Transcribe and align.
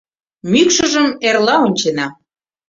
Мӱкшыжым 0.51 1.07
эрла 1.27 1.55
ончена. 1.65 2.07